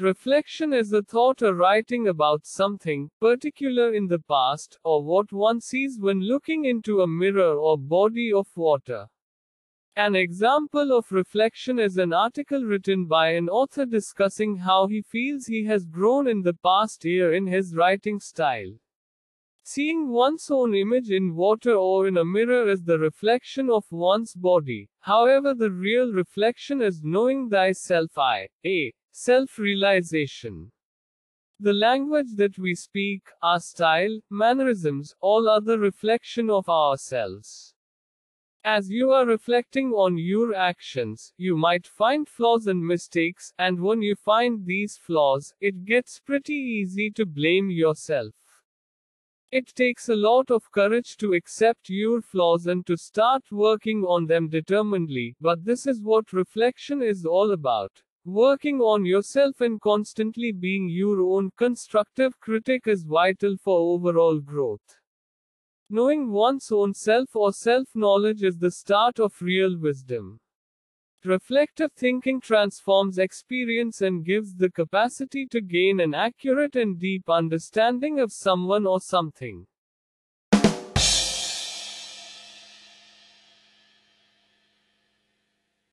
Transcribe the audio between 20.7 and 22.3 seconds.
image in water or in a